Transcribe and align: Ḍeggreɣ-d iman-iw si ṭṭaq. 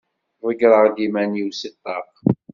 Ḍeggreɣ-d 0.47 0.97
iman-iw 1.05 1.49
si 1.59 1.69
ṭṭaq. 1.75 2.09